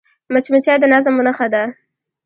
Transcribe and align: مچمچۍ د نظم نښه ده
مچمچۍ 0.33 0.75
د 0.81 0.85
نظم 0.93 1.15
نښه 1.25 1.47
ده 1.53 1.63